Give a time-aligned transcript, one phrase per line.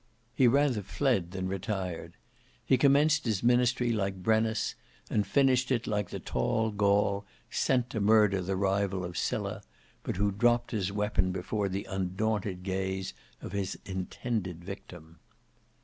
[0.33, 2.17] He rather fled than retired.
[2.65, 4.73] He commenced his ministry like Brennus,
[5.11, 9.61] and finished it like the tall Gaul sent to murder the rival of Sylla,
[10.01, 15.19] but who dropped his weapon before the undaunted gaze of his intended victim.